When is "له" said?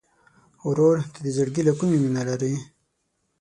1.67-1.73